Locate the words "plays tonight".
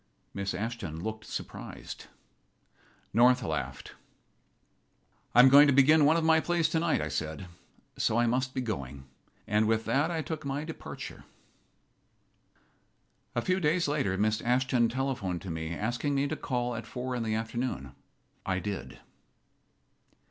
6.39-6.99